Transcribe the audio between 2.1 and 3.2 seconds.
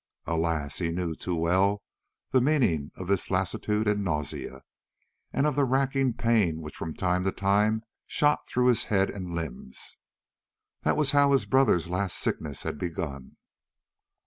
the meaning of